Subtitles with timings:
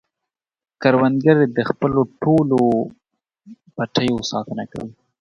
[0.81, 2.59] کروندګر د خپلو ټولو
[3.75, 4.91] پټیو ساتنه کوي